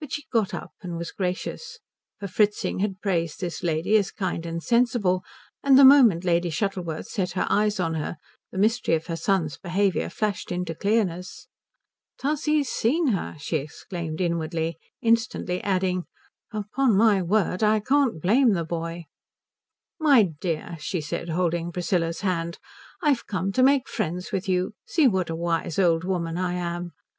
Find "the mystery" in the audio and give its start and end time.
8.52-8.96